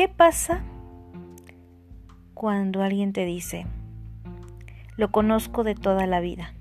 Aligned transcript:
¿qué 0.00 0.08
pasa 0.08 0.62
cuando 2.32 2.82
alguien 2.82 3.12
te 3.12 3.26
dice, 3.26 3.66
lo 4.96 5.10
conozco 5.12 5.62
de 5.62 5.74
toda 5.74 6.06
la 6.06 6.20
vida? 6.20 6.54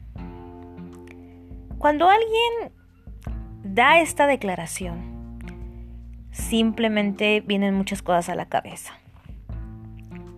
Cuando 1.77 2.09
alguien 2.09 2.73
da 3.63 4.01
esta 4.01 4.27
declaración, 4.27 5.39
simplemente 6.31 7.39
vienen 7.39 7.75
muchas 7.75 8.01
cosas 8.01 8.27
a 8.27 8.35
la 8.35 8.49
cabeza. 8.49 8.99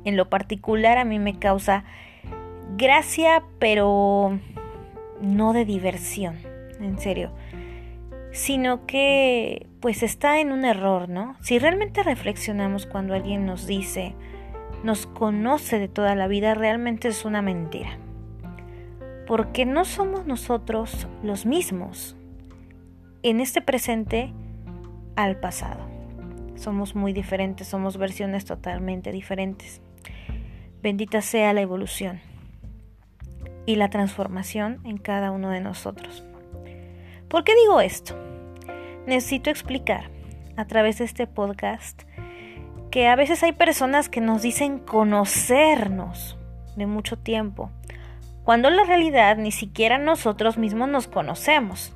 En 0.05 0.15
lo 0.15 0.29
particular 0.29 0.99
a 0.99 1.03
mí 1.03 1.17
me 1.17 1.39
causa 1.39 1.83
gracia, 2.77 3.41
pero 3.57 4.37
no 5.21 5.53
de 5.53 5.65
diversión, 5.65 6.35
en 6.79 6.99
serio, 6.99 7.31
sino 8.31 8.85
que 8.85 9.70
pues 9.81 10.03
está 10.03 10.39
en 10.39 10.51
un 10.51 10.63
error, 10.63 11.09
¿no? 11.09 11.35
Si 11.41 11.57
realmente 11.57 12.03
reflexionamos 12.03 12.85
cuando 12.85 13.15
alguien 13.15 13.47
nos 13.47 13.65
dice, 13.65 14.13
nos 14.83 15.07
conoce 15.07 15.79
de 15.79 15.87
toda 15.87 16.13
la 16.15 16.27
vida, 16.27 16.53
realmente 16.53 17.07
es 17.07 17.25
una 17.25 17.41
mentira. 17.41 17.97
Porque 19.25 19.65
no 19.65 19.83
somos 19.83 20.27
nosotros 20.27 21.07
los 21.23 21.47
mismos 21.47 22.15
en 23.23 23.39
este 23.39 23.61
presente 23.61 24.31
al 25.15 25.39
pasado. 25.39 25.89
Somos 26.55 26.95
muy 26.95 27.11
diferentes, 27.11 27.67
somos 27.67 27.97
versiones 27.97 28.45
totalmente 28.45 29.11
diferentes. 29.11 29.81
Bendita 30.83 31.21
sea 31.21 31.53
la 31.53 31.61
evolución 31.61 32.19
y 33.65 33.75
la 33.75 33.89
transformación 33.89 34.79
en 34.83 34.97
cada 34.97 35.31
uno 35.31 35.49
de 35.49 35.61
nosotros. 35.61 36.23
¿Por 37.29 37.43
qué 37.43 37.53
digo 37.55 37.81
esto? 37.81 38.30
Necesito 39.05 39.49
explicar 39.49 40.09
a 40.57 40.65
través 40.65 40.99
de 40.99 41.05
este 41.05 41.27
podcast 41.27 42.03
que 42.91 43.07
a 43.07 43.15
veces 43.15 43.41
hay 43.41 43.53
personas 43.53 44.09
que 44.09 44.21
nos 44.21 44.41
dicen 44.41 44.77
conocernos 44.77 46.37
de 46.75 46.85
mucho 46.85 47.17
tiempo, 47.17 47.71
cuando 48.43 48.67
en 48.67 48.75
la 48.75 48.83
realidad 48.83 49.37
ni 49.37 49.51
siquiera 49.51 49.97
nosotros 49.97 50.57
mismos 50.57 50.89
nos 50.89 51.07
conocemos. 51.07 51.95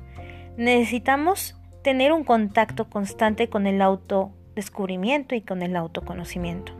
Necesitamos 0.56 1.56
tener 1.82 2.12
un 2.12 2.24
contacto 2.24 2.88
constante 2.88 3.48
con 3.48 3.66
el 3.66 3.82
autodescubrimiento 3.82 5.34
y 5.34 5.42
con 5.42 5.62
el 5.62 5.76
autoconocimiento. 5.76 6.72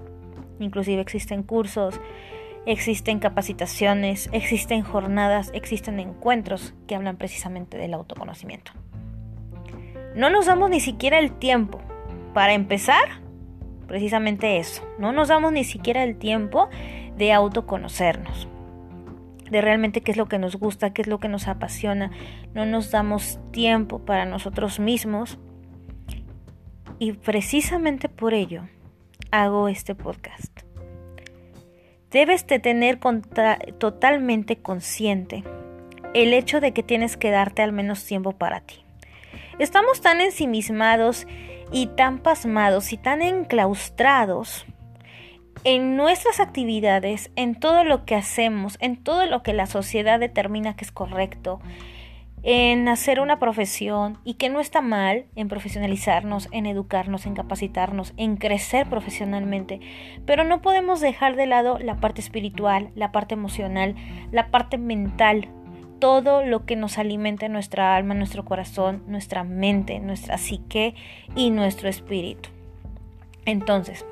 Inclusive 0.59 1.03
existen 1.03 1.43
cursos, 1.43 2.01
existen 2.65 3.19
capacitaciones, 3.19 4.29
existen 4.33 4.83
jornadas, 4.83 5.51
existen 5.55 6.01
encuentros 6.01 6.75
que 6.89 6.97
hablan 6.97 7.17
precisamente 7.17 7.77
del 7.77 7.95
autoconocimiento. 7.95 8.73
No 10.17 10.31
nos 10.31 10.47
damos 10.47 10.71
ni 10.71 10.81
siquiera 10.81 11.19
el 11.19 11.31
tiempo 11.31 11.79
para 12.33 12.55
empezar 12.55 13.21
precisamente 13.87 14.57
eso. 14.57 14.83
No 14.99 15.13
nos 15.13 15.29
damos 15.29 15.53
ni 15.53 15.63
siquiera 15.63 16.05
el 16.05 16.17
tiempo 16.17 16.71
de 17.19 17.35
autoconocernos, 17.35 18.49
de 19.51 19.61
realmente 19.61 20.01
qué 20.01 20.13
es 20.13 20.17
lo 20.17 20.25
que 20.25 20.39
nos 20.39 20.57
gusta, 20.57 20.95
qué 20.95 21.03
es 21.03 21.09
lo 21.09 21.21
que 21.21 21.29
nos 21.29 21.49
apasiona. 21.49 22.13
No 22.55 22.65
nos 22.65 22.91
damos 22.91 23.39
tiempo 23.53 23.99
para 23.99 24.25
nosotros 24.25 24.81
mismos. 24.81 25.39
Y 26.99 27.13
precisamente 27.13 28.09
por 28.09 28.33
ello 28.33 28.63
hago 29.31 29.69
este 29.69 29.95
podcast. 29.95 30.61
Debes 32.11 32.47
de 32.47 32.59
tener 32.59 32.99
totalmente 33.79 34.57
consciente 34.57 35.45
el 36.15 36.33
hecho 36.33 36.63
de 36.63 36.73
que 36.73 36.83
tienes 36.83 37.19
que 37.19 37.31
darte 37.31 37.61
al 37.61 37.73
menos 37.73 38.03
tiempo 38.07 38.33
para 38.33 38.63
ti. 38.63 38.86
Estamos 39.59 40.03
tan 40.03 40.21
ensimismados 40.21 41.27
y 41.73 41.87
tan 41.87 42.19
pasmados 42.19 42.93
y 42.93 42.99
tan 42.99 43.23
enclaustrados 43.23 44.67
en 45.65 45.97
nuestras 45.97 46.41
actividades, 46.41 47.31
en 47.37 47.55
todo 47.55 47.83
lo 47.83 48.05
que 48.05 48.15
hacemos, 48.15 48.77
en 48.81 49.03
todo 49.03 49.27
lo 49.27 49.43
que 49.43 49.55
la 49.55 49.67
sociedad 49.67 50.21
determina 50.21 50.77
que 50.77 50.85
es 50.85 50.93
correcto, 50.93 51.61
en 52.43 52.87
hacer 52.87 53.19
una 53.19 53.41
profesión 53.41 54.19
y 54.23 54.35
que 54.35 54.51
no 54.51 54.61
está 54.61 54.83
mal 54.83 55.25
en 55.35 55.49
profesionalizarnos, 55.49 56.49
en 56.53 56.67
educarnos, 56.67 57.27
en 57.27 57.35
capacitarnos, 57.35 58.13
en 58.17 58.37
crecer 58.37 58.89
profesionalmente, 58.89 59.81
pero 60.27 60.45
no 60.45 60.63
podemos 60.63 61.01
dejar 61.01 61.35
de 61.35 61.47
lado 61.47 61.79
la 61.81 61.97
parte 61.97 62.21
espiritual, 62.21 62.91
la 62.95 63.11
parte 63.11 63.35
emocional, 63.35 63.97
la 64.31 64.51
parte 64.53 64.79
mental, 64.79 65.49
todo 65.99 66.45
lo 66.45 66.65
que 66.65 66.77
nos 66.77 66.99
alimenta 66.99 67.49
nuestra 67.49 67.97
alma, 67.97 68.15
nuestro 68.15 68.45
corazón, 68.45 69.03
nuestra 69.07 69.45
mente, 69.45 69.99
nuestra 69.99 70.39
psique 70.39 70.95
y 71.35 71.51
nuestro 71.51 71.89
espíritu. 71.89 72.51
Entonces, 73.45 74.05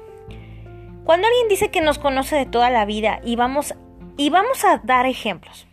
cuando 1.04 1.26
alguien 1.26 1.48
dice 1.48 1.70
que 1.70 1.80
nos 1.80 1.98
conoce 1.98 2.36
de 2.36 2.46
toda 2.46 2.70
la 2.70 2.84
vida 2.84 3.20
y 3.24 3.36
vamos, 3.36 3.74
y 4.16 4.30
vamos 4.30 4.64
a 4.64 4.78
dar 4.78 5.06
ejemplos, 5.06 5.66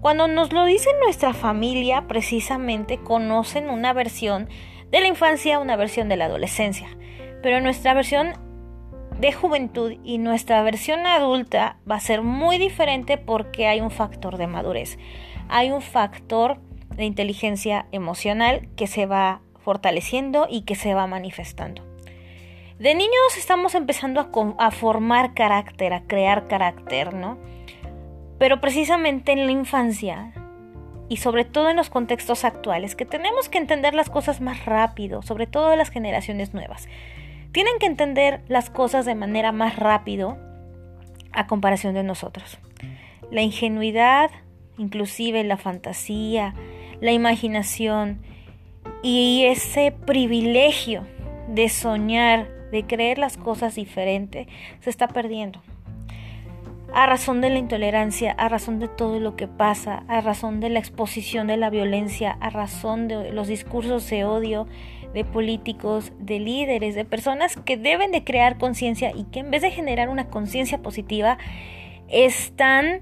cuando 0.00 0.28
nos 0.28 0.52
lo 0.52 0.64
dice 0.64 0.88
nuestra 1.04 1.34
familia, 1.34 2.06
precisamente 2.06 2.98
conocen 2.98 3.68
una 3.68 3.92
versión 3.92 4.48
de 4.90 5.00
la 5.00 5.08
infancia, 5.08 5.58
una 5.58 5.76
versión 5.76 6.08
de 6.08 6.16
la 6.16 6.24
adolescencia, 6.26 6.88
pero 7.42 7.60
nuestra 7.60 7.92
versión 7.92 8.49
de 9.20 9.32
juventud 9.32 9.96
y 10.02 10.16
nuestra 10.16 10.62
versión 10.62 11.06
adulta 11.06 11.76
va 11.88 11.96
a 11.96 12.00
ser 12.00 12.22
muy 12.22 12.56
diferente 12.56 13.18
porque 13.18 13.66
hay 13.66 13.80
un 13.80 13.90
factor 13.90 14.38
de 14.38 14.46
madurez. 14.46 14.98
Hay 15.48 15.70
un 15.70 15.82
factor 15.82 16.58
de 16.96 17.04
inteligencia 17.04 17.86
emocional 17.92 18.68
que 18.76 18.86
se 18.86 19.04
va 19.04 19.42
fortaleciendo 19.62 20.46
y 20.48 20.62
que 20.62 20.74
se 20.74 20.94
va 20.94 21.06
manifestando. 21.06 21.84
De 22.78 22.94
niños 22.94 23.36
estamos 23.36 23.74
empezando 23.74 24.30
a, 24.58 24.70
formar 24.70 25.34
carácter, 25.34 25.92
a 25.92 26.04
crear 26.04 26.48
carácter, 26.48 27.12
¿no? 27.12 27.36
Pero 28.38 28.62
precisamente 28.62 29.32
en 29.32 29.44
la 29.44 29.52
infancia 29.52 30.32
y 31.10 31.18
sobre 31.18 31.44
todo 31.44 31.68
en 31.68 31.76
los 31.76 31.90
contextos 31.90 32.44
actuales, 32.46 32.96
que 32.96 33.04
tenemos 33.04 33.50
que 33.50 33.58
entender 33.58 33.92
las 33.92 34.08
cosas 34.08 34.40
más 34.40 34.64
rápido, 34.64 35.20
sobre 35.20 35.46
todo 35.46 35.76
las 35.76 35.90
generaciones 35.90 36.54
nuevas 36.54 36.88
tienen 37.52 37.78
que 37.78 37.86
entender 37.86 38.42
las 38.48 38.70
cosas 38.70 39.04
de 39.06 39.14
manera 39.14 39.52
más 39.52 39.76
rápido 39.76 40.38
a 41.32 41.46
comparación 41.46 41.94
de 41.94 42.02
nosotros. 42.02 42.58
La 43.30 43.42
ingenuidad, 43.42 44.30
inclusive 44.78 45.44
la 45.44 45.56
fantasía, 45.56 46.54
la 47.00 47.12
imaginación 47.12 48.20
y 49.02 49.44
ese 49.44 49.92
privilegio 49.92 51.06
de 51.48 51.68
soñar, 51.68 52.48
de 52.70 52.86
creer 52.86 53.18
las 53.18 53.36
cosas 53.36 53.74
diferentes, 53.74 54.46
se 54.80 54.90
está 54.90 55.08
perdiendo. 55.08 55.60
A 56.92 57.06
razón 57.06 57.40
de 57.40 57.50
la 57.50 57.58
intolerancia, 57.58 58.32
a 58.32 58.48
razón 58.48 58.80
de 58.80 58.88
todo 58.88 59.20
lo 59.20 59.36
que 59.36 59.46
pasa, 59.46 60.02
a 60.08 60.20
razón 60.20 60.58
de 60.58 60.70
la 60.70 60.80
exposición 60.80 61.46
de 61.46 61.56
la 61.56 61.70
violencia, 61.70 62.36
a 62.40 62.50
razón 62.50 63.06
de 63.06 63.32
los 63.32 63.46
discursos 63.46 64.08
de 64.10 64.24
odio 64.24 64.66
de 65.14 65.24
políticos, 65.24 66.12
de 66.18 66.38
líderes, 66.38 66.94
de 66.94 67.04
personas 67.04 67.56
que 67.56 67.76
deben 67.76 68.12
de 68.12 68.24
crear 68.24 68.58
conciencia 68.58 69.12
y 69.14 69.24
que 69.24 69.40
en 69.40 69.50
vez 69.50 69.62
de 69.62 69.70
generar 69.70 70.08
una 70.08 70.28
conciencia 70.28 70.78
positiva, 70.78 71.38
están 72.08 73.00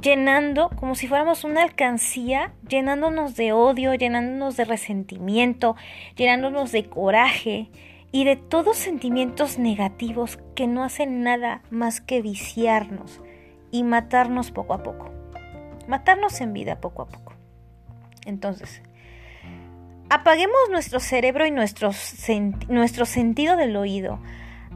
llenando 0.00 0.70
como 0.70 0.94
si 0.94 1.06
fuéramos 1.06 1.44
una 1.44 1.62
alcancía, 1.62 2.52
llenándonos 2.68 3.36
de 3.36 3.52
odio, 3.52 3.94
llenándonos 3.94 4.56
de 4.56 4.64
resentimiento, 4.64 5.76
llenándonos 6.16 6.72
de 6.72 6.88
coraje 6.88 7.70
y 8.10 8.24
de 8.24 8.36
todos 8.36 8.76
sentimientos 8.76 9.58
negativos 9.58 10.38
que 10.54 10.66
no 10.66 10.84
hacen 10.84 11.22
nada 11.22 11.62
más 11.70 12.00
que 12.00 12.22
viciarnos 12.22 13.20
y 13.70 13.82
matarnos 13.82 14.50
poco 14.50 14.74
a 14.74 14.82
poco. 14.82 15.10
Matarnos 15.88 16.40
en 16.40 16.52
vida 16.52 16.80
poco 16.80 17.02
a 17.02 17.06
poco. 17.06 17.34
Entonces, 18.24 18.82
apaguemos 20.14 20.70
nuestro 20.70 21.00
cerebro 21.00 21.44
y 21.44 21.50
nuestro, 21.50 21.92
sentido 21.92 23.56
del 23.56 23.76
oído 23.76 24.20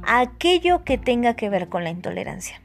a 0.02 0.20
aquello 0.20 0.82
que 0.84 0.98
tenga 0.98 1.34
que 1.34 1.48
ver 1.48 1.68
con 1.68 1.84
la 1.84 1.90
intolerancia. 1.90 2.60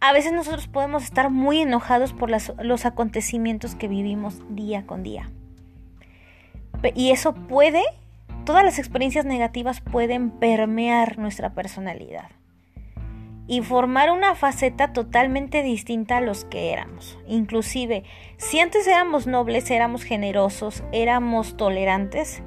A 0.00 0.12
veces 0.12 0.32
nosotros 0.32 0.68
podemos 0.68 1.04
estar 1.04 1.30
muy 1.30 1.60
enojados 1.60 2.12
por 2.12 2.30
los 2.30 2.86
acontecimientos 2.86 3.74
que 3.74 3.88
vivimos 3.88 4.42
día 4.50 4.86
con 4.86 5.02
día. 5.02 5.30
Y 6.94 7.10
eso 7.10 7.34
puede, 7.34 7.82
todas 8.44 8.64
las 8.64 8.78
experiencias 8.78 9.24
negativas 9.24 9.80
pueden 9.80 10.30
permear 10.30 11.18
nuestra 11.18 11.54
personalidad 11.54 12.30
y 13.48 13.62
formar 13.62 14.10
una 14.10 14.34
faceta 14.34 14.92
totalmente 14.92 15.62
distinta 15.62 16.18
a 16.18 16.20
los 16.20 16.44
que 16.44 16.70
éramos. 16.72 17.18
Inclusive, 17.26 18.04
si 18.36 18.60
antes 18.60 18.86
éramos 18.86 19.26
nobles, 19.26 19.70
éramos 19.70 20.04
generosos, 20.04 20.84
éramos 20.92 21.56
tolerantes, 21.56 22.42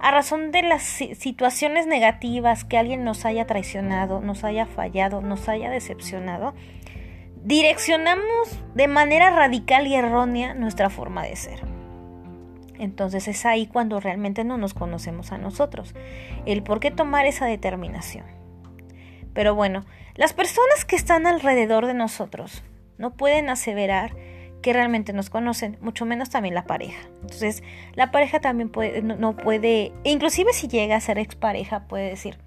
a 0.00 0.10
razón 0.10 0.50
de 0.50 0.62
las 0.62 0.82
situaciones 0.82 1.86
negativas 1.86 2.64
que 2.64 2.76
alguien 2.76 3.04
nos 3.04 3.24
haya 3.24 3.46
traicionado, 3.46 4.20
nos 4.20 4.42
haya 4.42 4.66
fallado, 4.66 5.20
nos 5.20 5.48
haya 5.48 5.70
decepcionado, 5.70 6.54
direccionamos 7.44 8.58
de 8.74 8.88
manera 8.88 9.30
radical 9.30 9.86
y 9.86 9.94
errónea 9.94 10.54
nuestra 10.54 10.90
forma 10.90 11.22
de 11.22 11.36
ser. 11.36 11.60
Entonces 12.78 13.28
es 13.28 13.46
ahí 13.46 13.66
cuando 13.66 14.00
realmente 14.00 14.42
no 14.42 14.58
nos 14.58 14.74
conocemos 14.74 15.30
a 15.30 15.38
nosotros. 15.38 15.94
El 16.46 16.64
por 16.64 16.80
qué 16.80 16.90
tomar 16.90 17.26
esa 17.26 17.46
determinación. 17.46 18.41
Pero 19.34 19.54
bueno, 19.54 19.84
las 20.14 20.32
personas 20.32 20.84
que 20.84 20.96
están 20.96 21.26
alrededor 21.26 21.86
de 21.86 21.94
nosotros 21.94 22.62
no 22.98 23.14
pueden 23.14 23.48
aseverar 23.48 24.14
que 24.62 24.72
realmente 24.72 25.12
nos 25.12 25.28
conocen, 25.28 25.76
mucho 25.80 26.06
menos 26.06 26.30
también 26.30 26.54
la 26.54 26.64
pareja. 26.64 27.00
Entonces, 27.22 27.62
la 27.94 28.10
pareja 28.10 28.40
también 28.40 28.70
puede, 28.70 29.02
no, 29.02 29.36
puede, 29.36 29.92
inclusive 30.04 30.52
si 30.52 30.68
llega 30.68 30.96
a 30.96 31.00
ser 31.00 31.18
expareja, 31.18 31.80
puede 31.88 32.08
decir, 32.08 32.38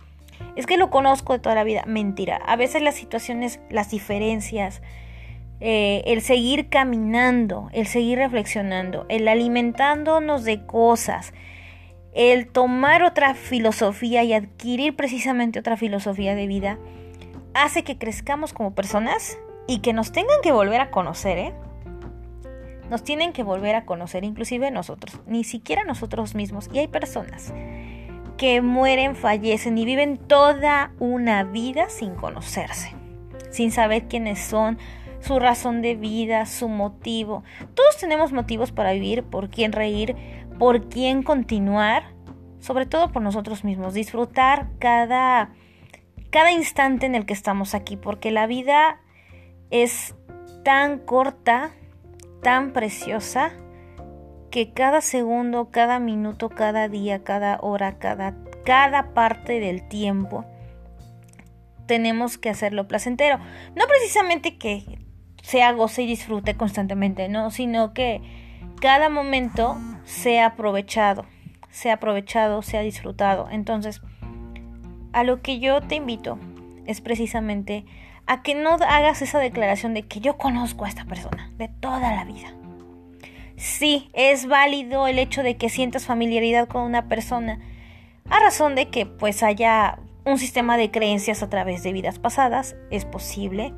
es 0.55 0.65
que 0.65 0.77
lo 0.77 0.89
conozco 0.89 1.33
de 1.33 1.39
toda 1.39 1.55
la 1.55 1.63
vida. 1.63 1.83
Mentira. 1.85 2.37
A 2.37 2.55
veces 2.55 2.81
las 2.81 2.95
situaciones, 2.95 3.59
las 3.69 3.91
diferencias, 3.91 4.81
eh, 5.59 6.03
el 6.05 6.21
seguir 6.21 6.69
caminando, 6.69 7.69
el 7.73 7.87
seguir 7.87 8.17
reflexionando, 8.17 9.05
el 9.09 9.27
alimentándonos 9.27 10.43
de 10.43 10.65
cosas, 10.65 11.33
el 12.15 12.47
tomar 12.47 13.03
otra 13.03 13.35
filosofía 13.35 14.23
y 14.23 14.33
adquirir 14.33 14.95
precisamente 14.95 15.59
otra 15.59 15.77
filosofía 15.77 16.33
de 16.33 16.47
vida, 16.47 16.79
hace 17.53 17.83
que 17.83 17.97
crezcamos 17.97 18.53
como 18.53 18.73
personas 18.73 19.37
y 19.67 19.79
que 19.79 19.93
nos 19.93 20.11
tengan 20.11 20.37
que 20.41 20.51
volver 20.51 20.79
a 20.81 20.91
conocer, 20.91 21.37
¿eh? 21.37 21.53
Nos 22.89 23.03
tienen 23.03 23.33
que 23.33 23.43
volver 23.43 23.75
a 23.75 23.85
conocer, 23.85 24.23
inclusive 24.23 24.71
nosotros, 24.71 25.19
ni 25.27 25.43
siquiera 25.43 25.83
nosotros 25.83 26.35
mismos. 26.35 26.69
Y 26.71 26.79
hay 26.79 26.87
personas 26.87 27.51
que 28.37 28.61
mueren, 28.61 29.15
fallecen 29.15 29.77
y 29.77 29.85
viven 29.85 30.17
toda 30.17 30.91
una 30.99 31.43
vida 31.43 31.89
sin 31.89 32.15
conocerse, 32.15 32.93
sin 33.49 33.71
saber 33.71 34.07
quiénes 34.07 34.39
son, 34.39 34.77
su 35.19 35.39
razón 35.39 35.81
de 35.81 35.95
vida, 35.95 36.45
su 36.45 36.69
motivo. 36.69 37.43
Todos 37.73 37.97
tenemos 37.97 38.31
motivos 38.31 38.71
para 38.71 38.93
vivir, 38.93 39.23
por 39.23 39.49
quién 39.49 39.71
reír, 39.71 40.15
por 40.57 40.89
quién 40.89 41.23
continuar, 41.23 42.13
sobre 42.59 42.85
todo 42.85 43.11
por 43.11 43.21
nosotros 43.21 43.63
mismos, 43.63 43.93
disfrutar 43.93 44.69
cada 44.79 45.51
cada 46.35 46.51
instante 46.51 47.05
en 47.05 47.15
el 47.15 47.25
que 47.25 47.31
estamos 47.31 47.73
aquí, 47.73 47.95
porque 47.95 48.29
la 48.29 48.45
vida 48.45 48.99
es 49.71 50.15
tan 50.65 50.99
corta, 50.99 51.71
tan 52.43 52.73
preciosa, 52.73 53.53
que 54.51 54.73
cada 54.73 54.99
segundo, 54.99 55.71
cada 55.71 55.97
minuto, 55.99 56.49
cada 56.49 56.89
día, 56.89 57.23
cada 57.23 57.57
hora, 57.61 57.99
cada, 57.99 58.35
cada 58.65 59.13
parte 59.13 59.61
del 59.61 59.87
tiempo, 59.87 60.43
tenemos 61.85 62.37
que 62.37 62.49
hacerlo 62.49 62.85
placentero. 62.85 63.37
No 63.73 63.85
precisamente 63.87 64.57
que 64.57 64.83
sea 65.41 65.71
goce 65.71 66.03
y 66.03 66.07
disfrute 66.07 66.57
constantemente, 66.57 67.29
no, 67.29 67.49
sino 67.49 67.93
que 67.93 68.21
cada 68.81 69.09
momento 69.09 69.77
sea 70.05 70.47
aprovechado, 70.47 71.25
sea 71.69 71.95
aprovechado, 71.95 72.61
sea 72.61 72.81
disfrutado. 72.81 73.47
Entonces, 73.51 74.01
a 75.13 75.23
lo 75.23 75.41
que 75.41 75.59
yo 75.59 75.81
te 75.81 75.95
invito 75.95 76.39
es 76.85 77.01
precisamente 77.01 77.85
a 78.27 78.41
que 78.41 78.55
no 78.55 78.73
hagas 78.73 79.21
esa 79.21 79.39
declaración 79.39 79.93
de 79.93 80.03
que 80.03 80.19
yo 80.19 80.37
conozco 80.37 80.85
a 80.85 80.89
esta 80.89 81.05
persona 81.05 81.51
de 81.57 81.67
toda 81.67 82.13
la 82.15 82.25
vida. 82.25 82.53
Sí, 83.57 84.09
es 84.13 84.47
válido 84.47 85.07
el 85.07 85.19
hecho 85.19 85.43
de 85.43 85.55
que 85.55 85.69
sientas 85.69 86.05
familiaridad 86.05 86.67
con 86.67 86.83
una 86.83 87.07
persona 87.07 87.59
a 88.29 88.39
razón 88.39 88.75
de 88.75 88.89
que 88.89 89.05
pues 89.05 89.43
haya 89.43 89.99
un 90.25 90.39
sistema 90.39 90.77
de 90.77 90.89
creencias 90.89 91.43
a 91.43 91.49
través 91.49 91.83
de 91.83 91.93
vidas 91.93 92.17
pasadas, 92.17 92.75
es 92.89 93.05
posible, 93.05 93.73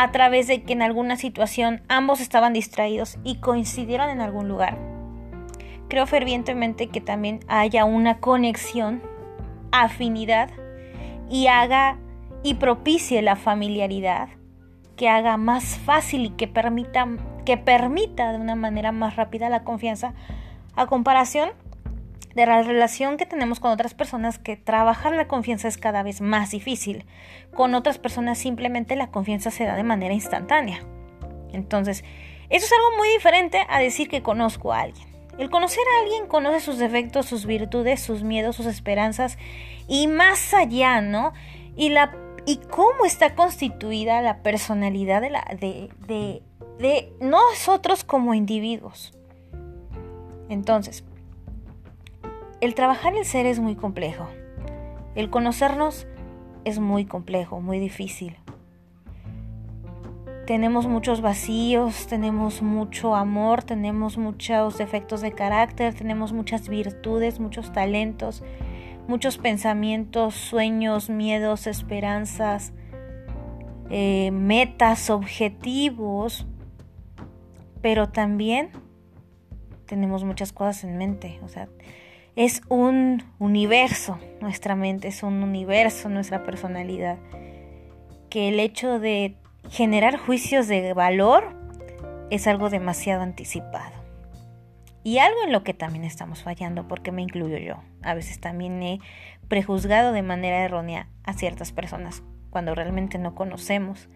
a 0.00 0.12
través 0.12 0.46
de 0.46 0.62
que 0.62 0.72
en 0.72 0.80
alguna 0.80 1.16
situación 1.16 1.82
ambos 1.88 2.22
estaban 2.22 2.54
distraídos 2.54 3.18
y 3.22 3.36
coincidieron 3.36 4.08
en 4.08 4.22
algún 4.22 4.48
lugar. 4.48 4.78
Creo 5.88 6.06
fervientemente 6.06 6.86
que 6.86 7.02
también 7.02 7.40
haya 7.48 7.84
una 7.84 8.18
conexión, 8.18 9.02
afinidad 9.72 10.48
y 11.28 11.48
haga 11.48 11.98
y 12.42 12.54
propicie 12.54 13.20
la 13.20 13.36
familiaridad, 13.36 14.30
que 14.96 15.10
haga 15.10 15.36
más 15.36 15.76
fácil 15.76 16.24
y 16.24 16.30
que 16.30 16.48
permita, 16.48 17.06
que 17.44 17.58
permita 17.58 18.32
de 18.32 18.38
una 18.38 18.54
manera 18.54 18.92
más 18.92 19.16
rápida 19.16 19.50
la 19.50 19.64
confianza, 19.64 20.14
a 20.76 20.86
comparación 20.86 21.50
de 22.34 22.46
la 22.46 22.62
relación 22.62 23.16
que 23.16 23.26
tenemos 23.26 23.60
con 23.60 23.72
otras 23.72 23.94
personas, 23.94 24.38
que 24.38 24.56
trabajar 24.56 25.14
la 25.14 25.28
confianza 25.28 25.68
es 25.68 25.78
cada 25.78 26.02
vez 26.02 26.20
más 26.20 26.50
difícil. 26.50 27.04
Con 27.54 27.74
otras 27.74 27.98
personas 27.98 28.38
simplemente 28.38 28.96
la 28.96 29.10
confianza 29.10 29.50
se 29.50 29.64
da 29.64 29.74
de 29.76 29.82
manera 29.82 30.14
instantánea. 30.14 30.84
Entonces, 31.52 32.04
eso 32.48 32.66
es 32.66 32.72
algo 32.72 32.96
muy 32.96 33.08
diferente 33.08 33.66
a 33.68 33.80
decir 33.80 34.08
que 34.08 34.22
conozco 34.22 34.72
a 34.72 34.80
alguien. 34.80 35.08
El 35.38 35.50
conocer 35.50 35.82
a 35.96 36.02
alguien 36.04 36.26
conoce 36.26 36.60
sus 36.60 36.78
defectos, 36.78 37.26
sus 37.26 37.46
virtudes, 37.46 38.00
sus 38.00 38.22
miedos, 38.22 38.56
sus 38.56 38.66
esperanzas 38.66 39.38
y 39.88 40.06
más 40.06 40.52
allá, 40.54 41.00
¿no? 41.00 41.32
Y 41.76 41.90
la 41.90 42.12
y 42.46 42.56
cómo 42.56 43.04
está 43.04 43.34
constituida 43.34 44.22
la 44.22 44.42
personalidad 44.42 45.20
de, 45.20 45.30
la, 45.30 45.44
de, 45.60 45.90
de, 46.06 46.42
de 46.78 47.12
nosotros 47.20 48.02
como 48.02 48.34
individuos. 48.34 49.12
Entonces, 50.48 51.04
el 52.60 52.74
trabajar 52.74 53.14
el 53.14 53.24
ser 53.24 53.46
es 53.46 53.58
muy 53.58 53.74
complejo. 53.74 54.28
El 55.14 55.30
conocernos 55.30 56.06
es 56.64 56.78
muy 56.78 57.04
complejo, 57.04 57.60
muy 57.60 57.78
difícil. 57.78 58.36
Tenemos 60.46 60.86
muchos 60.86 61.20
vacíos, 61.20 62.06
tenemos 62.08 62.60
mucho 62.60 63.14
amor, 63.14 63.62
tenemos 63.62 64.18
muchos 64.18 64.78
defectos 64.78 65.20
de 65.20 65.32
carácter, 65.32 65.94
tenemos 65.94 66.32
muchas 66.32 66.68
virtudes, 66.68 67.38
muchos 67.38 67.72
talentos, 67.72 68.42
muchos 69.06 69.38
pensamientos, 69.38 70.34
sueños, 70.34 71.08
miedos, 71.08 71.66
esperanzas, 71.66 72.72
eh, 73.90 74.30
metas, 74.32 75.08
objetivos, 75.08 76.46
pero 77.80 78.08
también 78.08 78.70
tenemos 79.86 80.24
muchas 80.24 80.52
cosas 80.52 80.84
en 80.84 80.98
mente, 80.98 81.38
o 81.42 81.48
sea, 81.48 81.68
es 82.36 82.62
un 82.68 83.24
universo, 83.38 84.18
nuestra 84.40 84.76
mente 84.76 85.08
es 85.08 85.22
un 85.22 85.42
universo, 85.42 86.08
nuestra 86.08 86.42
personalidad, 86.42 87.18
que 88.28 88.48
el 88.48 88.60
hecho 88.60 88.98
de 88.98 89.34
generar 89.68 90.16
juicios 90.18 90.68
de 90.68 90.92
valor 90.92 91.54
es 92.30 92.46
algo 92.46 92.70
demasiado 92.70 93.22
anticipado. 93.22 94.00
Y 95.02 95.18
algo 95.18 95.44
en 95.44 95.52
lo 95.52 95.64
que 95.64 95.72
también 95.74 96.04
estamos 96.04 96.42
fallando, 96.42 96.86
porque 96.86 97.10
me 97.10 97.22
incluyo 97.22 97.56
yo. 97.56 97.82
A 98.02 98.14
veces 98.14 98.38
también 98.38 98.82
he 98.82 99.00
prejuzgado 99.48 100.12
de 100.12 100.22
manera 100.22 100.62
errónea 100.62 101.08
a 101.24 101.32
ciertas 101.32 101.72
personas 101.72 102.22
cuando 102.50 102.74
realmente 102.74 103.18
no 103.18 103.34
conocemos 103.34 104.08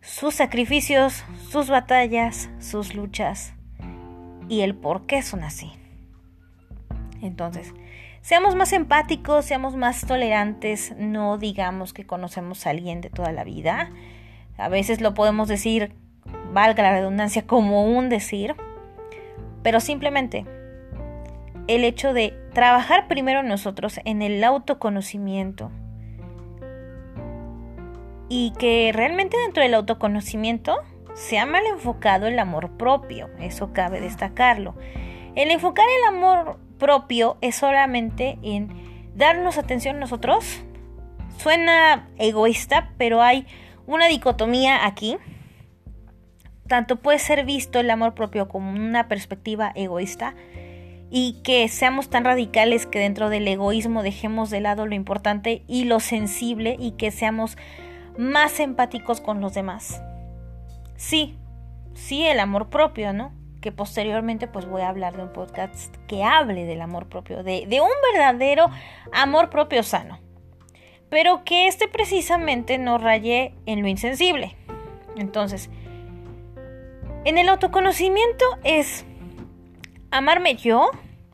sus 0.00 0.34
sacrificios, 0.34 1.24
sus 1.50 1.68
batallas, 1.68 2.48
sus 2.60 2.94
luchas 2.94 3.54
y 4.48 4.60
el 4.60 4.76
por 4.76 5.06
qué 5.06 5.22
son 5.22 5.42
así. 5.42 5.72
Entonces, 7.22 7.74
seamos 8.20 8.54
más 8.54 8.72
empáticos, 8.72 9.44
seamos 9.44 9.76
más 9.76 10.06
tolerantes, 10.06 10.94
no 10.98 11.38
digamos 11.38 11.92
que 11.92 12.06
conocemos 12.06 12.66
a 12.66 12.70
alguien 12.70 13.00
de 13.00 13.10
toda 13.10 13.32
la 13.32 13.44
vida. 13.44 13.90
A 14.58 14.68
veces 14.68 15.00
lo 15.00 15.14
podemos 15.14 15.48
decir, 15.48 15.92
valga 16.52 16.82
la 16.82 16.92
redundancia, 16.92 17.46
como 17.46 17.84
un 17.84 18.08
decir, 18.08 18.54
pero 19.62 19.80
simplemente 19.80 20.46
el 21.66 21.84
hecho 21.84 22.12
de 22.12 22.34
trabajar 22.52 23.08
primero 23.08 23.42
nosotros 23.42 24.00
en 24.04 24.22
el 24.22 24.42
autoconocimiento 24.44 25.70
y 28.28 28.52
que 28.58 28.90
realmente 28.94 29.36
dentro 29.38 29.62
del 29.62 29.74
autoconocimiento 29.74 30.78
sea 31.14 31.46
mal 31.46 31.64
enfocado 31.66 32.26
el 32.26 32.38
amor 32.38 32.76
propio, 32.76 33.30
eso 33.40 33.72
cabe 33.72 34.00
destacarlo. 34.00 34.74
El 35.34 35.50
enfocar 35.50 35.86
el 35.98 36.16
amor 36.16 36.58
propio 36.78 37.36
es 37.40 37.56
solamente 37.56 38.38
en 38.42 38.68
darnos 39.14 39.58
atención 39.58 39.98
nosotros. 39.98 40.62
Suena 41.38 42.08
egoísta, 42.18 42.92
pero 42.98 43.22
hay 43.22 43.46
una 43.86 44.06
dicotomía 44.06 44.86
aquí 44.86 45.18
tanto 46.66 46.96
puede 46.96 47.18
ser 47.18 47.44
visto 47.44 47.78
el 47.78 47.90
amor 47.90 48.14
propio 48.14 48.48
como 48.48 48.70
una 48.70 49.08
perspectiva 49.08 49.72
egoísta 49.74 50.34
y 51.10 51.40
que 51.44 51.68
seamos 51.68 52.10
tan 52.10 52.24
radicales 52.24 52.86
que 52.86 52.98
dentro 52.98 53.30
del 53.30 53.46
egoísmo 53.46 54.02
dejemos 54.02 54.50
de 54.50 54.60
lado 54.60 54.86
lo 54.86 54.94
importante 54.94 55.62
y 55.68 55.84
lo 55.84 56.00
sensible 56.00 56.76
y 56.78 56.92
que 56.92 57.10
seamos 57.10 57.56
más 58.18 58.58
empáticos 58.60 59.20
con 59.20 59.40
los 59.40 59.54
demás. 59.54 60.02
Sí, 60.96 61.38
sí 61.94 62.24
el 62.24 62.40
amor 62.40 62.68
propio, 62.68 63.12
¿no? 63.12 63.32
Que 63.66 63.72
posteriormente 63.72 64.46
pues 64.46 64.64
voy 64.64 64.82
a 64.82 64.88
hablar 64.88 65.16
de 65.16 65.24
un 65.24 65.32
podcast 65.32 65.92
que 66.06 66.22
hable 66.22 66.66
del 66.66 66.80
amor 66.80 67.08
propio, 67.08 67.42
de, 67.42 67.66
de 67.66 67.80
un 67.80 67.88
verdadero 68.12 68.70
amor 69.12 69.50
propio 69.50 69.82
sano. 69.82 70.20
Pero 71.10 71.42
que 71.42 71.66
este 71.66 71.88
precisamente 71.88 72.78
no 72.78 72.96
raye 72.96 73.56
en 73.66 73.82
lo 73.82 73.88
insensible. 73.88 74.56
Entonces, 75.16 75.68
en 77.24 77.38
el 77.38 77.48
autoconocimiento 77.48 78.44
es 78.62 79.04
amarme 80.12 80.54
yo 80.54 80.88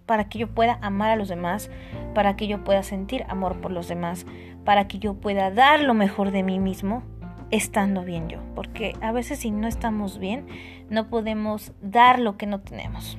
para 0.06 0.30
que 0.30 0.38
yo 0.38 0.48
pueda 0.48 0.78
amar 0.80 1.10
a 1.10 1.16
los 1.16 1.28
demás, 1.28 1.70
para 2.14 2.34
que 2.34 2.46
yo 2.46 2.64
pueda 2.64 2.82
sentir 2.82 3.26
amor 3.28 3.60
por 3.60 3.72
los 3.72 3.88
demás, 3.88 4.24
para 4.64 4.88
que 4.88 4.98
yo 4.98 5.12
pueda 5.12 5.50
dar 5.50 5.80
lo 5.80 5.92
mejor 5.92 6.30
de 6.30 6.42
mí 6.42 6.58
mismo 6.58 7.02
estando 7.52 8.02
bien 8.02 8.28
yo. 8.28 8.40
Porque 8.56 8.94
a 9.00 9.12
veces 9.12 9.38
si 9.38 9.52
no 9.52 9.68
estamos 9.68 10.18
bien, 10.18 10.46
no 10.90 11.08
podemos 11.08 11.72
dar 11.80 12.18
lo 12.18 12.36
que 12.36 12.46
no 12.46 12.60
tenemos. 12.60 13.16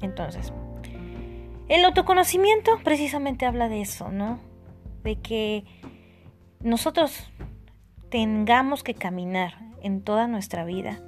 Entonces, 0.00 0.54
el 1.68 1.84
autoconocimiento 1.84 2.78
precisamente 2.82 3.44
habla 3.44 3.68
de 3.68 3.82
eso, 3.82 4.10
¿no? 4.10 4.38
De 5.04 5.16
que 5.16 5.64
nosotros 6.62 7.30
tengamos 8.08 8.82
que 8.82 8.94
caminar 8.94 9.54
en 9.82 10.02
toda 10.02 10.26
nuestra 10.26 10.64
vida 10.64 11.00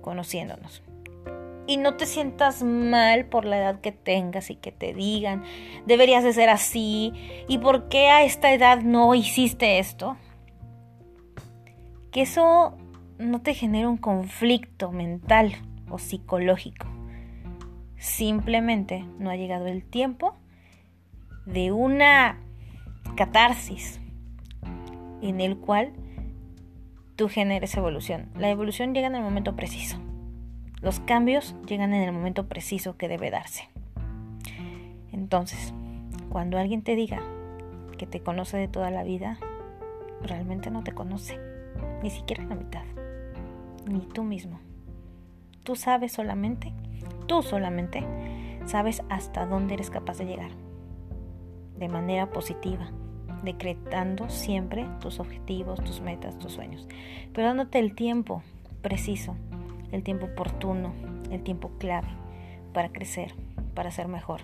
conociéndonos. 0.00 0.82
Y 1.66 1.76
no 1.76 1.94
te 1.94 2.06
sientas 2.06 2.64
mal 2.64 3.26
por 3.26 3.44
la 3.44 3.58
edad 3.58 3.80
que 3.80 3.92
tengas 3.92 4.50
y 4.50 4.56
que 4.56 4.72
te 4.72 4.92
digan, 4.92 5.44
deberías 5.86 6.24
de 6.24 6.32
ser 6.32 6.48
así, 6.48 7.12
y 7.46 7.58
por 7.58 7.88
qué 7.88 8.08
a 8.08 8.24
esta 8.24 8.52
edad 8.52 8.80
no 8.80 9.14
hiciste 9.14 9.78
esto. 9.78 10.16
Que 12.10 12.22
eso 12.22 12.76
no 13.18 13.40
te 13.40 13.54
genere 13.54 13.86
un 13.86 13.96
conflicto 13.96 14.90
mental 14.92 15.54
o 15.88 15.98
psicológico. 15.98 16.86
Simplemente 17.96 19.04
no 19.18 19.30
ha 19.30 19.36
llegado 19.36 19.66
el 19.66 19.84
tiempo 19.84 20.34
de 21.44 21.72
una 21.72 22.38
catarsis 23.16 24.00
en 25.20 25.40
el 25.40 25.58
cual 25.58 25.92
tú 27.16 27.28
generes 27.28 27.76
evolución. 27.76 28.30
La 28.38 28.50
evolución 28.50 28.94
llega 28.94 29.08
en 29.08 29.14
el 29.14 29.22
momento 29.22 29.54
preciso. 29.54 29.98
Los 30.80 31.00
cambios 31.00 31.54
llegan 31.66 31.92
en 31.92 32.02
el 32.02 32.12
momento 32.12 32.48
preciso 32.48 32.96
que 32.96 33.08
debe 33.08 33.30
darse. 33.30 33.68
Entonces, 35.12 35.74
cuando 36.30 36.58
alguien 36.58 36.82
te 36.82 36.96
diga 36.96 37.20
que 37.98 38.06
te 38.06 38.20
conoce 38.20 38.56
de 38.56 38.68
toda 38.68 38.90
la 38.90 39.02
vida, 39.02 39.38
realmente 40.22 40.70
no 40.70 40.82
te 40.82 40.92
conoce, 40.92 41.38
ni 42.02 42.10
siquiera 42.10 42.44
la 42.44 42.54
mitad, 42.54 42.84
ni 43.86 44.00
tú 44.00 44.22
mismo. 44.22 44.60
Tú 45.62 45.76
sabes 45.76 46.12
solamente, 46.12 46.72
tú 47.26 47.42
solamente 47.42 48.04
sabes 48.64 49.02
hasta 49.08 49.46
dónde 49.46 49.74
eres 49.74 49.90
capaz 49.90 50.18
de 50.18 50.26
llegar, 50.26 50.50
de 51.76 51.88
manera 51.88 52.30
positiva, 52.30 52.90
decretando 53.42 54.28
siempre 54.28 54.86
tus 55.00 55.20
objetivos, 55.20 55.82
tus 55.82 56.00
metas, 56.00 56.38
tus 56.38 56.52
sueños, 56.52 56.86
pero 57.32 57.48
dándote 57.48 57.78
el 57.78 57.94
tiempo 57.94 58.42
preciso, 58.82 59.36
el 59.92 60.02
tiempo 60.02 60.26
oportuno, 60.26 60.92
el 61.30 61.42
tiempo 61.42 61.70
clave 61.78 62.08
para 62.72 62.90
crecer, 62.90 63.34
para 63.74 63.90
ser 63.90 64.08
mejor 64.08 64.42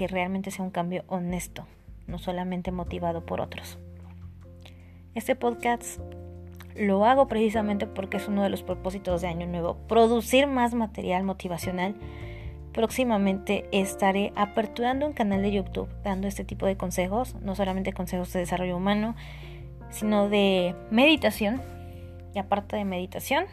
que 0.00 0.08
realmente 0.08 0.50
sea 0.50 0.64
un 0.64 0.70
cambio 0.70 1.04
honesto, 1.08 1.66
no 2.06 2.18
solamente 2.18 2.72
motivado 2.72 3.26
por 3.26 3.42
otros. 3.42 3.78
Este 5.14 5.36
podcast 5.36 6.00
lo 6.76 7.04
hago 7.04 7.26
precisamente 7.28 7.86
porque 7.86 8.16
es 8.16 8.28
uno 8.28 8.42
de 8.42 8.50
los 8.50 8.62
propósitos 8.62 9.20
de 9.20 9.28
Año 9.28 9.46
Nuevo, 9.46 9.76
producir 9.88 10.46
más 10.46 10.74
material 10.74 11.24
motivacional 11.24 11.94
Próximamente 12.72 13.68
estaré 13.72 14.32
aperturando 14.36 15.04
un 15.04 15.12
canal 15.12 15.42
de 15.42 15.50
YouTube 15.50 15.88
dando 16.04 16.28
este 16.28 16.44
tipo 16.44 16.66
de 16.66 16.76
consejos, 16.76 17.34
no 17.42 17.56
solamente 17.56 17.92
consejos 17.92 18.32
de 18.32 18.40
desarrollo 18.40 18.76
humano, 18.76 19.16
sino 19.90 20.28
de 20.28 20.76
meditación 20.90 21.60
y 22.32 22.38
aparte 22.38 22.76
de 22.76 22.84
meditación, 22.84 23.46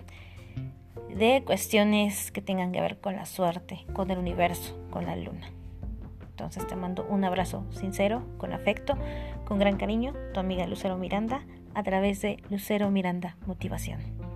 de 1.09 1.41
cuestiones 1.43 2.31
que 2.31 2.43
tengan 2.43 2.71
que 2.71 2.79
ver 2.79 2.99
con 2.99 3.15
la 3.15 3.25
suerte, 3.25 3.85
con 3.93 4.11
el 4.11 4.19
universo, 4.19 4.77
con 4.91 5.07
la 5.07 5.15
luna. 5.15 5.51
Entonces 6.29 6.67
te 6.67 6.75
mando 6.75 7.03
un 7.09 7.23
abrazo 7.23 7.65
sincero, 7.71 8.21
con 8.37 8.53
afecto, 8.53 8.99
con 9.45 9.57
gran 9.57 9.77
cariño, 9.77 10.13
tu 10.31 10.39
amiga 10.39 10.67
Lucero 10.67 10.95
Miranda, 10.95 11.41
a 11.77 11.83
través 11.83 12.21
de 12.21 12.41
Lucero 12.49 12.89
Miranda 12.89 13.37
Motivación. 13.45 14.26